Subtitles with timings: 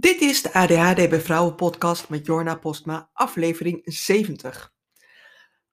[0.00, 4.72] Dit is de ADHD bij Vrouwen podcast met Jorna Postma, aflevering 70.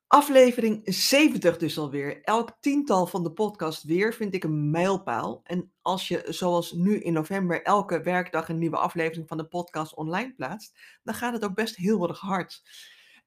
[0.07, 2.21] Aflevering 70 dus alweer.
[2.21, 5.41] Elk tiental van de podcast weer vind ik een mijlpaal.
[5.43, 9.95] En als je zoals nu in november elke werkdag een nieuwe aflevering van de podcast
[9.95, 12.63] online plaatst, dan gaat het ook best heel erg hard.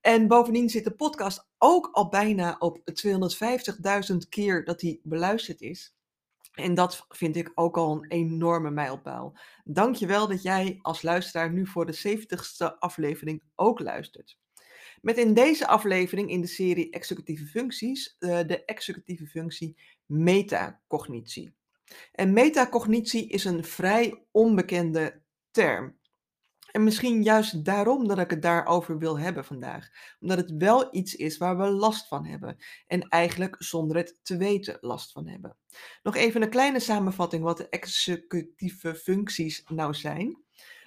[0.00, 2.78] En bovendien zit de podcast ook al bijna op
[4.12, 5.97] 250.000 keer dat hij beluisterd is.
[6.59, 9.38] En dat vind ik ook al een enorme mijlpaal.
[9.64, 14.38] Dankjewel dat jij als luisteraar nu voor de 70ste aflevering ook luistert.
[15.01, 21.55] Met in deze aflevering in de serie executieve functies uh, de executieve functie metacognitie.
[22.12, 25.98] En metacognitie is een vrij onbekende term.
[26.70, 29.88] En misschien juist daarom dat ik het daarover wil hebben vandaag.
[30.20, 32.56] Omdat het wel iets is waar we last van hebben.
[32.86, 35.56] En eigenlijk zonder het te weten last van hebben.
[36.02, 40.42] Nog even een kleine samenvatting wat de executieve functies nou zijn.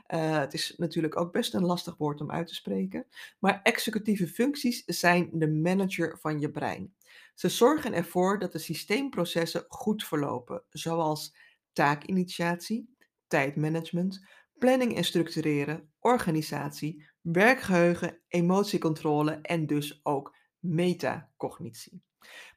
[0.07, 3.07] Uh, het is natuurlijk ook best een lastig woord om uit te spreken.
[3.39, 6.93] Maar executieve functies zijn de manager van je brein.
[7.35, 11.35] Ze zorgen ervoor dat de systeemprocessen goed verlopen, zoals
[11.73, 12.95] taakinitiatie,
[13.27, 14.25] tijdmanagement,
[14.61, 22.01] planning en structureren, organisatie, werkgeheugen, emotiecontrole en dus ook metacognitie.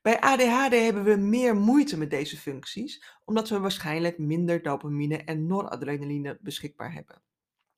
[0.03, 5.47] Bij ADHD hebben we meer moeite met deze functies, omdat we waarschijnlijk minder dopamine en
[5.47, 7.23] noradrenaline beschikbaar hebben.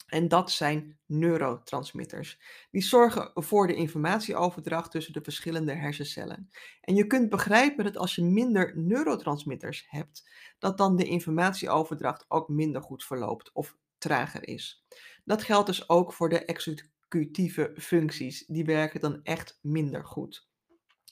[0.07, 2.41] En dat zijn neurotransmitters.
[2.71, 6.51] Die zorgen voor de informatieoverdracht tussen de verschillende hersencellen.
[6.81, 12.49] En je kunt begrijpen dat als je minder neurotransmitters hebt, dat dan de informatieoverdracht ook
[12.49, 14.85] minder goed verloopt of trager is.
[15.25, 18.45] Dat geldt dus ook voor de executieve functies.
[18.47, 20.49] Die werken dan echt minder goed.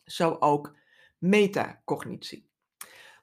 [0.05, 0.77] Zo ook
[1.19, 2.49] metacognitie.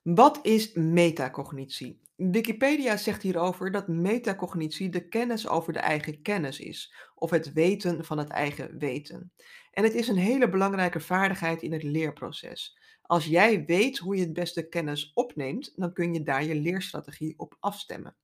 [0.03, 2.01] Wat is metacognitie?
[2.15, 8.05] Wikipedia zegt hierover dat metacognitie de kennis over de eigen kennis is, of het weten
[8.05, 9.31] van het eigen weten.
[9.71, 12.79] En het is een hele belangrijke vaardigheid in het leerproces.
[13.01, 17.33] Als jij weet hoe je het beste kennis opneemt, dan kun je daar je leerstrategie
[17.37, 18.15] op afstemmen.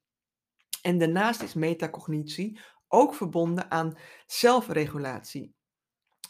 [0.87, 5.55] En daarnaast is metacognitie ook verbonden aan zelfregulatie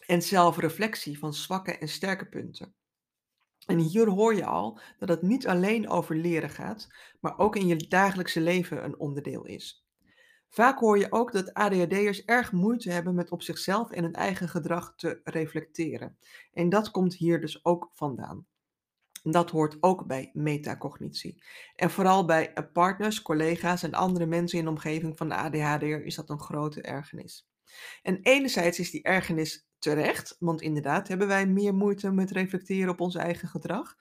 [0.05, 2.75] en zelfreflectie van zwakke en sterke punten.
[3.65, 6.87] En hier hoor je al dat het niet alleen over leren gaat,
[7.19, 9.85] maar ook in je dagelijkse leven een onderdeel is.
[10.49, 14.49] Vaak hoor je ook dat ADHD'ers erg moeite hebben met op zichzelf en hun eigen
[14.49, 16.17] gedrag te reflecteren.
[16.53, 18.45] En dat komt hier dus ook vandaan.
[19.31, 21.43] Dat hoort ook bij metacognitie.
[21.75, 26.05] En vooral bij eh, partners, collega's en andere mensen in de omgeving van de ADHD'er
[26.05, 27.49] is dat een grote ergernis.
[28.01, 33.01] En enerzijds is die ergernis terecht, want inderdaad hebben wij meer moeite met reflecteren op
[33.01, 33.95] ons eigen gedrag.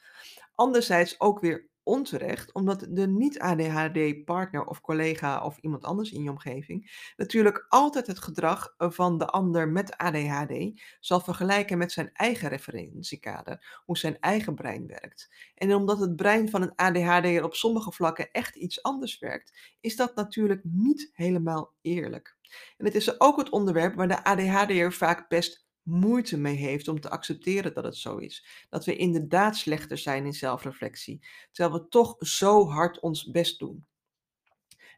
[0.55, 7.13] Anderzijds ook weer onterecht, omdat de niet-ADHD-partner of collega of iemand anders in je omgeving
[7.17, 13.83] natuurlijk altijd het gedrag van de ander met ADHD zal vergelijken met zijn eigen referentiekader,
[13.85, 15.35] hoe zijn eigen brein werkt.
[15.55, 19.97] En omdat het brein van een ADHD'er op sommige vlakken echt iets anders werkt, is
[19.97, 22.37] dat natuurlijk niet helemaal eerlijk.
[22.77, 27.01] En het is ook het onderwerp waar de ADHD'er vaak best moeite mee heeft om
[27.01, 28.67] te accepteren dat het zo is.
[28.69, 33.87] Dat we inderdaad slechter zijn in zelfreflectie, terwijl we toch zo hard ons best doen.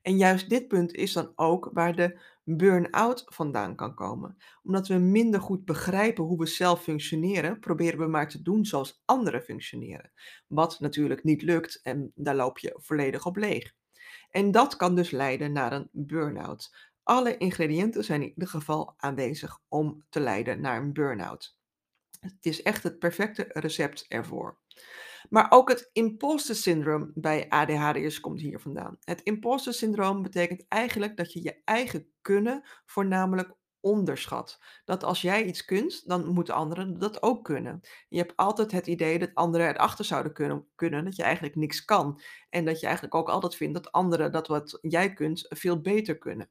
[0.03, 4.37] En juist dit punt is dan ook waar de burn-out vandaan kan komen.
[4.63, 9.03] Omdat we minder goed begrijpen hoe we zelf functioneren, proberen we maar te doen zoals
[9.05, 10.13] anderen functioneren.
[10.47, 13.75] Wat natuurlijk niet lukt en daar loop je volledig op leeg.
[14.31, 16.91] En dat kan dus leiden naar een burn-out.
[17.09, 21.57] Alle ingrediënten zijn in ieder geval aanwezig om te leiden naar een burn-out.
[22.21, 24.59] Het is echt het perfecte recept ervoor.
[25.29, 28.97] Maar ook het imposter syndroom bij ADHD'ers komt hier vandaan.
[29.01, 34.59] Het imposter syndroom betekent eigenlijk dat je je eigen kunnen voornamelijk onderschat.
[34.85, 37.81] Dat als jij iets kunt, dan moeten anderen dat ook kunnen.
[38.09, 41.85] Je hebt altijd het idee dat anderen erachter zouden kunnen, kunnen dat je eigenlijk niks
[41.85, 42.21] kan.
[42.51, 46.19] En dat je eigenlijk ook altijd vindt dat anderen dat wat jij kunt veel beter
[46.19, 46.51] kunnen.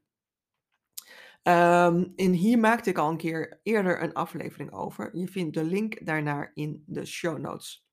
[1.47, 5.17] Um, en hier maakte ik al een keer eerder een aflevering over.
[5.17, 7.85] Je vindt de link daarnaar in de show notes.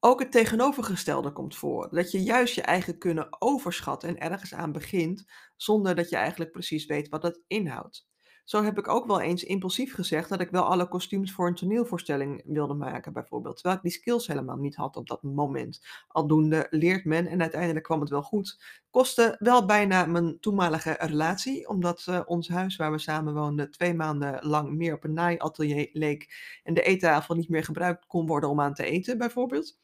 [0.00, 1.88] Ook het tegenovergestelde komt voor.
[1.90, 5.24] Dat je juist je eigen kunnen overschat en ergens aan begint,
[5.56, 8.06] zonder dat je eigenlijk precies weet wat het inhoudt.
[8.44, 11.54] Zo heb ik ook wel eens impulsief gezegd dat ik wel alle kostuums voor een
[11.54, 13.54] toneelvoorstelling wilde maken, bijvoorbeeld.
[13.54, 15.80] Terwijl ik die skills helemaal niet had op dat moment.
[16.08, 18.60] Aldoende leert men en uiteindelijk kwam het wel goed.
[18.90, 23.94] Kostte wel bijna mijn toenmalige relatie, omdat uh, ons huis waar we samen woonden twee
[23.94, 28.50] maanden lang meer op een naaiatelier leek en de eettafel niet meer gebruikt kon worden
[28.50, 29.83] om aan te eten, bijvoorbeeld.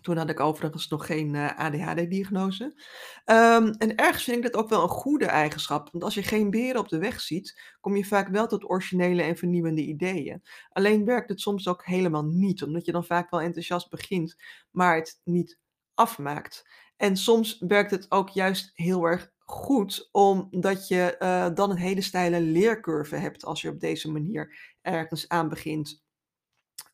[0.00, 2.64] Toen had ik overigens nog geen eh, ADHD-diagnose.
[2.64, 5.88] Um, en ergens vind ik dat ook wel een goede eigenschap.
[5.92, 9.22] Want als je geen beren op de weg ziet, kom je vaak wel tot originele
[9.22, 10.42] en vernieuwende ideeën.
[10.68, 14.36] Alleen werkt het soms ook helemaal niet, omdat je dan vaak wel enthousiast begint,
[14.70, 15.58] maar het niet
[15.94, 16.68] afmaakt.
[16.96, 22.00] En soms werkt het ook juist heel erg goed, omdat je uh, dan een hele
[22.00, 26.04] steile leercurve hebt als je op deze manier ergens aan begint.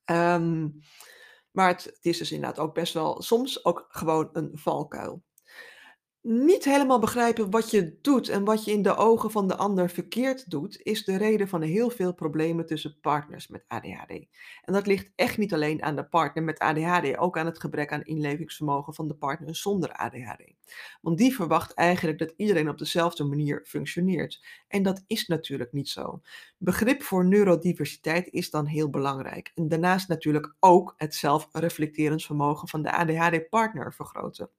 [0.05, 0.81] Um,
[1.53, 5.23] maar het, is dus inderdaad ook best wel soms ook gewoon een valkuil
[6.23, 9.91] niet helemaal begrijpen wat je doet en wat je in de ogen van de ander
[9.91, 14.11] verkeerd doet, is de reden van heel veel problemen tussen partners met ADHD.
[14.63, 17.93] En dat ligt echt niet alleen aan de partner met ADHD, ook aan het gebrek
[17.93, 20.53] aan inlevingsvermogen van de partner zonder ADHD.
[21.01, 24.45] Want die verwacht eigenlijk dat iedereen op dezelfde manier functioneert.
[24.69, 26.21] En dat is natuurlijk niet zo.
[26.59, 29.53] Begrip voor neurodiversiteit is dan heel belangrijk.
[29.55, 34.51] En daarnaast natuurlijk ook het zelfreflecteringsvermogen van de ADHD-partner vergroten.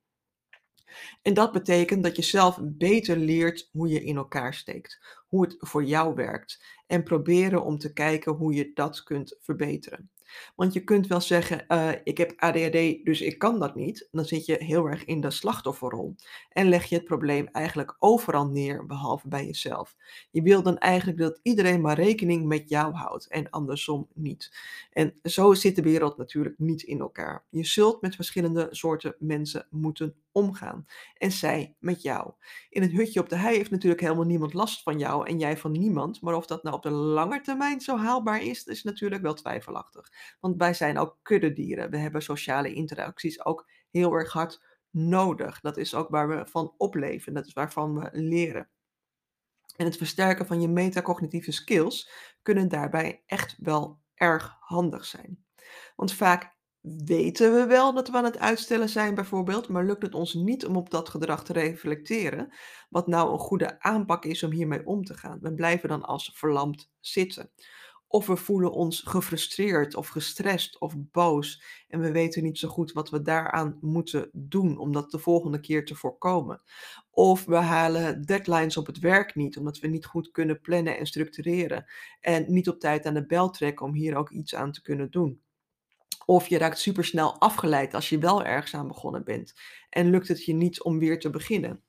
[1.22, 5.56] En dat betekent dat je zelf beter leert hoe je in elkaar steekt, hoe het
[5.60, 10.12] voor jou werkt en proberen om te kijken hoe je dat kunt verbeteren.
[10.56, 14.08] Want je kunt wel zeggen, uh, ik heb ADHD, dus ik kan dat niet.
[14.12, 16.16] Dan zit je heel erg in de slachtofferrol.
[16.50, 19.96] En leg je het probleem eigenlijk overal neer, behalve bij jezelf.
[20.32, 24.52] Je wil dan eigenlijk dat iedereen maar rekening met jou houdt en andersom niet.
[24.92, 27.46] En zo zit de wereld natuurlijk niet in elkaar.
[27.50, 30.86] Je zult met verschillende soorten mensen moeten omgaan.
[31.18, 32.32] En zij met jou.
[32.70, 35.58] In het hutje op de hei heeft natuurlijk helemaal niemand last van jou en jij
[35.58, 36.22] van niemand.
[36.22, 40.12] Maar of dat nou op de lange termijn zo haalbaar is, is natuurlijk wel twijfelachtig.
[40.40, 41.90] Want wij zijn ook kuddedieren.
[41.90, 45.60] We hebben sociale interacties ook heel erg hard nodig.
[45.60, 47.34] Dat is ook waar we van opleven.
[47.34, 48.70] Dat is waarvan we leren.
[49.76, 52.12] En het versterken van je metacognitieve skills
[52.42, 55.46] kunnen daarbij echt wel erg handig zijn.
[55.96, 56.56] Want vaak
[57.06, 60.66] weten we wel dat we aan het uitstellen zijn bijvoorbeeld, maar lukt het ons niet
[60.66, 62.54] om op dat gedrag te reflecteren,
[62.90, 65.40] wat nou een goede aanpak is om hiermee om te gaan.
[65.42, 67.52] We blijven dan als verlamd zitten.
[68.14, 72.92] Of we voelen ons gefrustreerd of gestrest of boos en we weten niet zo goed
[72.92, 76.62] wat we daaraan moeten doen om dat de volgende keer te voorkomen.
[77.12, 81.06] Of we halen deadlines op het werk niet omdat we niet goed kunnen plannen en
[81.06, 81.86] structureren
[82.20, 85.12] en niet op tijd aan de bel trekken om hier ook iets aan te kunnen
[85.12, 85.42] doen.
[86.26, 89.54] Of je raakt supersnel afgeleid als je wel ergens aan begonnen bent
[89.90, 91.84] en lukt het je niet om weer te beginnen.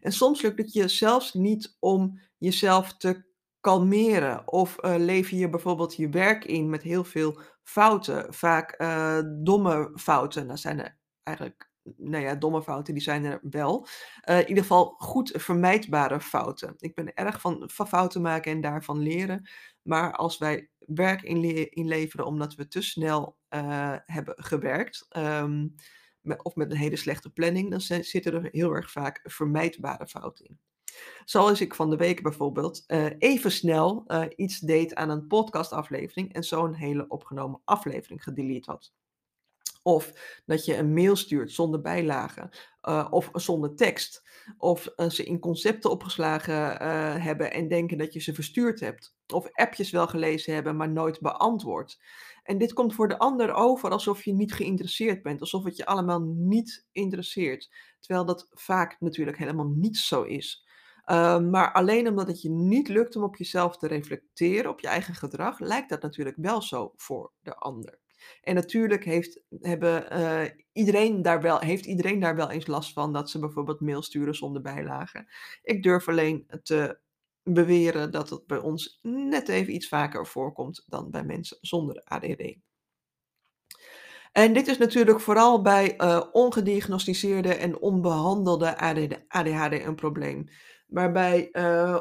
[0.00, 3.32] En soms lukt het je zelfs niet om jezelf te
[3.64, 9.18] kalmeren of uh, lever je bijvoorbeeld je werk in met heel veel fouten, vaak uh,
[9.42, 10.48] domme fouten.
[10.48, 13.86] Dat zijn er eigenlijk, nou ja, domme fouten, die zijn er wel.
[14.28, 16.74] Uh, in ieder geval goed vermijdbare fouten.
[16.76, 19.48] Ik ben erg van, van fouten maken en daarvan leren.
[19.82, 21.22] Maar als wij werk
[21.70, 23.36] inleveren omdat we te snel
[24.04, 25.74] hebben gewerkt, um,
[26.42, 30.58] of met een hele slechte planning, dan zitten er heel erg vaak vermijdbare fouten in.
[31.24, 36.34] Zoals ik van de week bijvoorbeeld uh, even snel uh, iets deed aan een podcastaflevering
[36.34, 38.92] en zo een hele opgenomen aflevering gedelete had.
[39.82, 40.12] Of
[40.46, 42.48] dat je een mail stuurt zonder bijlagen.
[42.82, 44.28] Uh, of zonder tekst.
[44.58, 46.80] Of ze in concepten opgeslagen
[47.22, 49.16] hebben en denken dat je ze verstuurd hebt.
[49.34, 51.98] Of appjes wel gelezen hebben, maar nooit beantwoord.
[52.42, 55.40] En dit komt voor de ander over alsof je niet geïnteresseerd bent.
[55.40, 57.70] Alsof het je allemaal niet interesseert.
[58.00, 60.63] Terwijl dat vaak natuurlijk helemaal niet zo is.
[61.04, 64.86] Ehm, maar alleen omdat het je niet lukt om op jezelf te reflecteren, op je
[64.86, 67.98] eigen gedrag, lijkt dat natuurlijk wel zo voor de ander.
[68.40, 70.42] En natuurlijk heeft, hebben, uh,
[70.72, 74.34] iedereen daar wel, heeft iedereen daar wel eens last van dat ze bijvoorbeeld mail sturen
[74.34, 75.26] zonder bijlagen.
[75.62, 76.98] Ik durf alleen te
[77.42, 82.56] beweren dat het bij ons net even iets vaker voorkomt dan bij mensen zonder ADD.
[84.32, 88.78] En dit is natuurlijk vooral bij uh, ongediagnosticeerde en onbehandelde
[89.28, 90.48] ADHD een probleem.
[90.94, 92.00] Waarbij uh,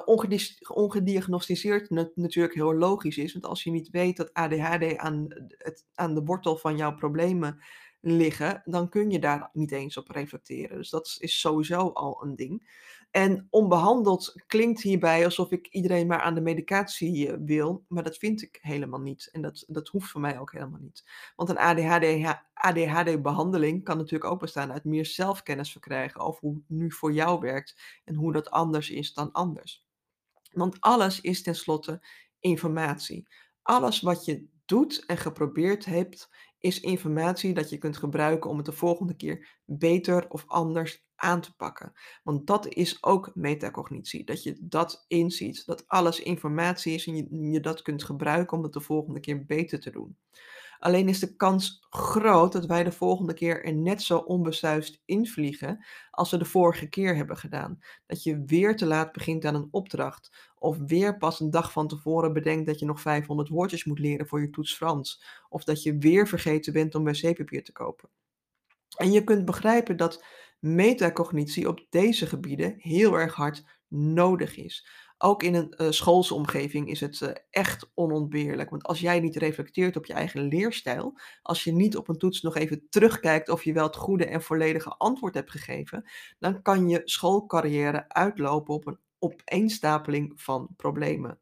[0.68, 3.34] ongediagnosticeerd natuurlijk heel logisch is.
[3.34, 7.64] Want als je niet weet dat ADHD aan, het, aan de wortel van jouw problemen
[8.02, 10.78] liggen, dan kun je daar niet eens op reflecteren.
[10.78, 12.82] Dus dat is sowieso al een ding.
[13.14, 18.18] En onbehandeld klinkt hierbij alsof ik iedereen maar aan de medicatie eh, wil, maar dat
[18.18, 19.30] vind ik helemaal niet.
[19.32, 21.04] En dat, dat hoeft voor mij ook helemaal niet.
[21.36, 26.64] Want een ADHD, ADHD-behandeling kan natuurlijk ook bestaan uit meer zelfkennis verkrijgen over hoe het
[26.68, 29.86] nu voor jou werkt en hoe dat anders is dan anders.
[30.52, 32.06] Want alles is tenslotte
[32.40, 33.28] informatie.
[33.62, 36.30] Alles wat je doet en geprobeerd hebt,
[36.60, 41.42] is informatie dat je kunt gebruiken om het de volgende keer beter of anders aan
[41.42, 41.94] te pakken.
[42.24, 44.24] Want dat is ook metacognitie.
[44.24, 45.66] Dat je dat inziet.
[45.66, 49.46] Dat alles informatie is en je, je dat kunt gebruiken om het de volgende keer
[49.46, 50.18] beter te doen.
[50.84, 55.86] Alleen is de kans groot dat wij de volgende keer er net zo onbesuist invliegen
[56.12, 57.80] als we de vorige keer hebben gedaan.
[58.06, 60.52] Dat je weer te laat begint aan een opdracht.
[60.56, 64.28] Of weer pas een dag van tevoren bedenkt dat je nog 500 woordjes moet leren
[64.28, 65.24] voor je toets Frans.
[65.50, 68.10] Of dat je weer vergeten bent om wc-papier te kopen.
[68.98, 70.24] En je kunt begrijpen dat
[70.64, 74.88] metacognitie op deze gebieden heel erg hard nodig is.
[75.18, 78.70] Ook in een uh, schoolse omgeving is het uh, echt onontbeerlijk.
[78.70, 82.42] Want als jij niet reflecteert op je eigen leerstijl, als je niet op een toets
[82.42, 86.90] nog even terugkijkt of je wel het goede en volledige antwoord hebt gegeven, dan kan
[86.90, 91.40] je schoolcarrière uitlopen op een opeenstapeling van problemen.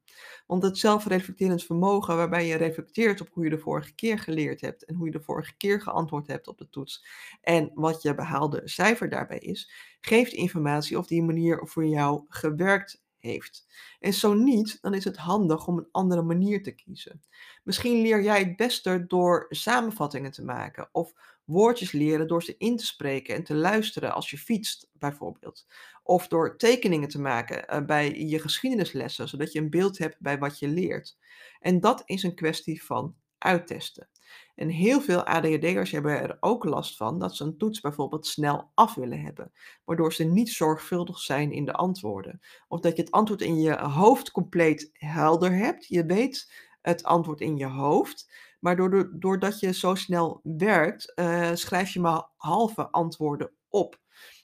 [0.47, 4.85] Want het zelfreflecterend vermogen waarbij je reflecteert op hoe je de vorige keer geleerd hebt
[4.85, 7.05] en hoe je de vorige keer geantwoord hebt op de toets
[7.41, 9.71] en wat je behaalde cijfer daarbij is,
[10.01, 13.67] geeft informatie of die manier voor jou gewerkt heeft.
[13.99, 17.21] En zo niet, dan is het handig om een andere manier te kiezen.
[17.63, 21.13] Misschien leer jij het beste door samenvattingen te maken of
[21.51, 25.65] woordjes leren door ze in te spreken en te luisteren als je fietst, bijvoorbeeld.
[26.03, 30.37] Of door tekeningen te maken uh, bij je geschiedenislessen, zodat je een beeld hebt bij
[30.37, 31.17] wat je leert.
[31.59, 34.09] En dat is een kwestie van uittesten.
[34.55, 38.71] En heel veel ADHD'ers hebben er ook last van dat ze een toets bijvoorbeeld snel
[38.73, 39.51] af willen hebben,
[39.85, 42.39] waardoor ze niet zorgvuldig zijn in de antwoorden.
[42.67, 45.87] Of dat je het antwoord in je hoofd compleet helder hebt.
[45.87, 48.75] Je weet het antwoord in je hoofd, maar
[49.19, 53.99] doordat je zo snel werkt, uh, schrijf je maar halve antwoorden op.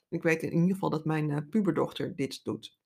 [0.09, 2.77] Ik weet in ieder geval dat mijn uh, puberdochter dit doet.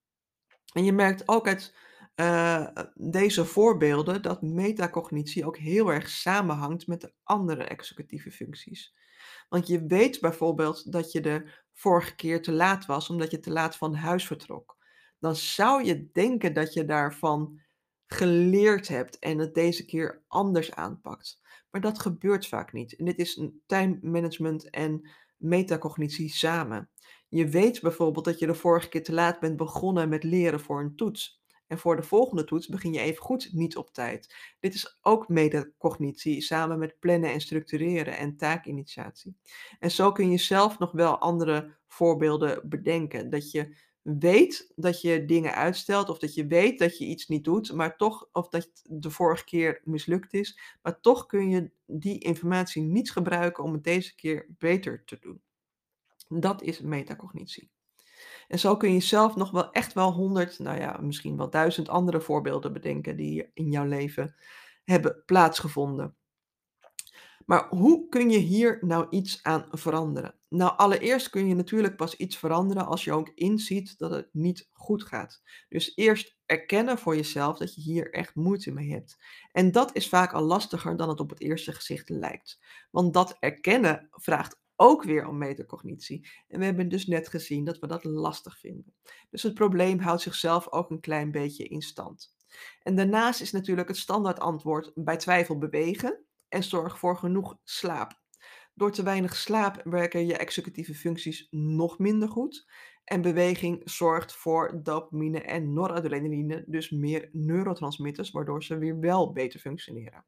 [0.73, 1.75] En je merkt ook uit
[2.15, 8.93] uh, deze voorbeelden dat metacognitie ook heel erg samenhangt met de andere executieve functies.
[9.49, 13.51] Want je weet bijvoorbeeld dat je de vorige keer te laat was omdat je te
[13.51, 14.77] laat van huis vertrok.
[15.19, 17.59] Dan zou je denken dat je daarvan
[18.13, 21.41] geleerd hebt en het deze keer anders aanpakt.
[21.71, 22.95] Maar dat gebeurt vaak niet.
[22.95, 26.89] En dit is time management en metacognitie samen.
[27.29, 30.79] Je weet bijvoorbeeld dat je de vorige keer te laat bent begonnen met leren voor
[30.79, 31.41] een toets.
[31.67, 34.35] En voor de volgende toets begin je even goed niet op tijd.
[34.59, 39.37] Dit is ook metacognitie samen met plannen en structureren en taakinitiatie.
[39.79, 43.29] En zo kun je zelf nog wel andere voorbeelden bedenken.
[43.29, 47.43] Dat je weet dat je dingen uitstelt of dat je weet dat je iets niet
[47.43, 51.71] doet, maar toch, of dat het de vorige keer mislukt is, maar toch kun je
[51.85, 55.41] die informatie niet gebruiken om het deze keer beter te doen.
[56.27, 57.71] Dat is metacognitie.
[58.47, 61.89] En zo kun je zelf nog wel echt wel honderd, nou ja, misschien wel duizend
[61.89, 64.35] andere voorbeelden bedenken die in jouw leven
[64.83, 66.15] hebben plaatsgevonden.
[67.45, 70.40] Maar hoe kun je hier nou iets aan veranderen?
[70.53, 74.69] Nou, allereerst kun je natuurlijk pas iets veranderen als je ook inziet dat het niet
[74.73, 75.41] goed gaat.
[75.69, 79.17] Dus eerst erkennen voor jezelf dat je hier echt moeite mee hebt.
[79.51, 82.59] En dat is vaak al lastiger dan het op het eerste gezicht lijkt.
[82.89, 86.29] Want dat erkennen vraagt ook weer om metacognitie.
[86.47, 88.93] En we hebben dus net gezien dat we dat lastig vinden.
[89.29, 92.35] Dus het probleem houdt zichzelf ook een klein beetje in stand.
[92.83, 98.20] En daarnaast is natuurlijk het standaard antwoord bij twijfel bewegen en zorg voor genoeg slaap.
[98.81, 102.69] Door te weinig slaap werken je executieve functies nog minder goed.
[103.03, 109.59] En beweging zorgt voor dopamine en noradrenaline, dus meer neurotransmitters, waardoor ze weer wel beter
[109.59, 110.25] functioneren.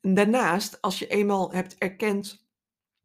[0.00, 2.46] daarnaast, als je eenmaal hebt erkend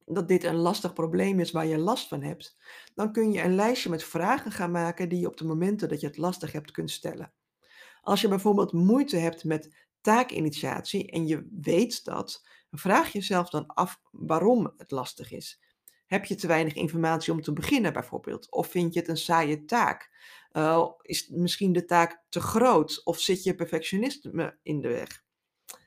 [0.06, 2.58] dat dit een lastig probleem is waar je last van hebt,
[2.96, 6.02] dan kun je een lijstje met vragen gaan maken die je op de momenten dat
[6.02, 7.34] je het lastig hebt kunt stellen.
[8.02, 14.02] Als je bijvoorbeeld moeite hebt met taakinitiatie en je weet dat, vraag jezelf dan af
[14.12, 15.60] waarom het lastig is.
[16.06, 18.52] Heb je te weinig informatie om te beginnen bijvoorbeeld?
[18.52, 20.10] Of vind je het een saaie taak?
[20.52, 23.02] Uh, is misschien de taak te groot?
[23.04, 25.24] Of zit je perfectionisme in de weg?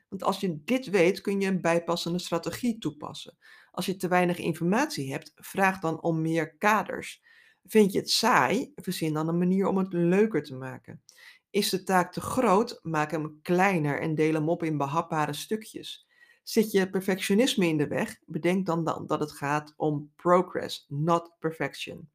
[0.09, 3.37] Want als je dit weet, kun je een bijpassende strategie toepassen.
[3.71, 7.23] Als je te weinig informatie hebt, vraag dan om meer kaders.
[7.65, 8.71] Vind je het saai?
[8.75, 11.03] Verzin dan een manier om het leuker te maken.
[11.49, 12.79] Is de taak te groot?
[12.81, 16.04] Maak hem kleiner en deel hem op in behapbare stukjes.
[16.45, 18.19] Zit je perfectionisme in de weg?
[18.25, 22.09] Bedenk dan, dan dat het gaat om progress, not perfection.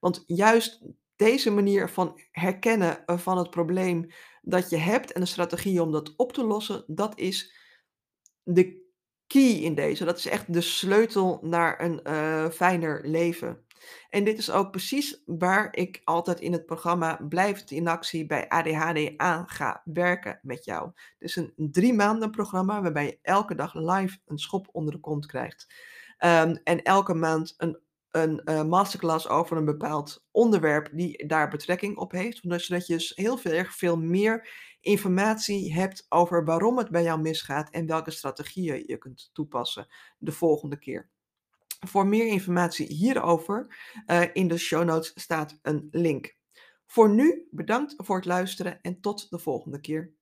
[0.00, 0.82] Want juist
[1.16, 4.06] deze manier van herkennen van het probleem
[4.42, 7.54] dat je hebt en de strategie om dat op te lossen, dat is
[8.42, 8.84] de
[9.26, 10.04] key in deze.
[10.04, 13.65] Dat is echt de sleutel naar een uh, fijner leven.
[14.10, 18.48] En dit is ook precies waar ik altijd in het programma Blijft in actie bij
[18.48, 20.90] ADHD aan ga werken met jou.
[20.94, 25.00] Het is een drie maanden programma waarbij je elke dag live een schop onder de
[25.00, 25.74] kont krijgt.
[26.18, 27.84] Um, en elke maand een
[28.16, 32.40] een uh, masterclass over een bepaald onderwerp die daar betrekking op heeft.
[32.42, 34.48] Zodat je dus heel veel, veel meer
[34.80, 39.86] informatie hebt over waarom het bij jou misgaat en welke strategieën je kunt toepassen
[40.18, 41.08] de volgende keer.
[41.80, 46.36] Voor meer informatie hierover uh, in de show notes staat een link.
[46.86, 50.15] Voor nu bedankt voor het luisteren en tot de volgende keer.